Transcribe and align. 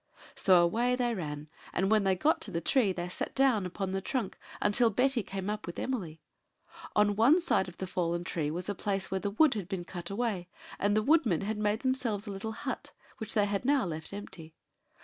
So 0.35 0.59
away 0.63 0.95
they 0.95 1.13
ran; 1.13 1.47
and 1.71 1.91
when 1.91 2.05
they 2.05 2.15
got 2.15 2.41
to 2.41 2.49
the 2.49 2.59
tree 2.59 2.91
they 2.91 3.07
sat 3.07 3.35
down 3.35 3.67
upon 3.67 3.91
the 3.91 4.01
trunk 4.01 4.39
until 4.59 4.89
Betty 4.89 5.21
came 5.21 5.47
up 5.47 5.67
with 5.67 5.77
Emily. 5.77 6.23
On 6.95 7.15
one 7.15 7.39
side 7.39 7.67
of 7.67 7.77
the 7.77 7.85
fallen 7.85 8.23
tree 8.23 8.49
was 8.49 8.67
a 8.67 8.73
place 8.73 9.11
where 9.11 9.19
the 9.19 9.29
wood 9.29 9.53
had 9.53 9.69
been 9.69 9.85
cut 9.85 10.09
away, 10.09 10.47
and 10.79 10.97
the 10.97 11.03
woodmen 11.03 11.41
had 11.41 11.59
made 11.59 11.81
themselves 11.81 12.25
a 12.25 12.31
little 12.31 12.53
hut, 12.53 12.93
which 13.19 13.35
they 13.35 13.45
had 13.45 13.63
now 13.63 13.85
left 13.85 14.11
empty. 14.11 14.55